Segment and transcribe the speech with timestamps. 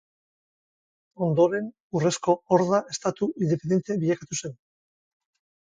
[1.25, 1.67] Ondoren,
[1.99, 4.59] Urrezko Horda estatu independente bilakatu zen.